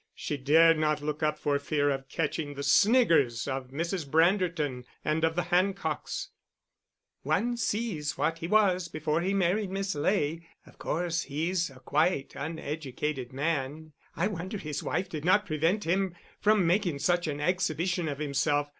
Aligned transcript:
She 0.15 0.35
dared 0.35 0.79
not 0.79 1.03
look 1.03 1.21
up 1.21 1.37
for 1.37 1.59
fear 1.59 1.91
of 1.91 2.09
catching 2.09 2.55
the 2.55 2.63
sniggers 2.63 3.47
of 3.47 3.67
Mrs. 3.67 4.09
Branderton 4.09 4.83
and 5.05 5.23
of 5.23 5.35
the 5.35 5.43
Hancocks: 5.43 6.29
"One 7.21 7.55
sees 7.55 8.17
what 8.17 8.39
he 8.39 8.47
was 8.47 8.87
before 8.87 9.21
he 9.21 9.35
married 9.35 9.69
Miss 9.69 9.93
Ley. 9.93 10.47
Of 10.65 10.79
course 10.79 11.21
he's 11.25 11.69
a 11.69 11.79
quite 11.81 12.33
uneducated 12.35 13.31
man.... 13.31 13.93
I 14.15 14.25
wonder 14.27 14.57
his 14.57 14.81
wife 14.81 15.07
did 15.07 15.23
not 15.23 15.45
prevent 15.45 15.83
him 15.83 16.15
from 16.39 16.65
making 16.65 16.97
such 16.97 17.27
an 17.27 17.39
exhibition 17.39 18.09
of 18.09 18.17
himself. 18.17 18.69